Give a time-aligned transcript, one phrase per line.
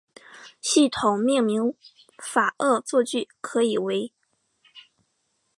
[0.63, 1.75] 系统命名
[2.17, 4.11] 法恶作剧可以为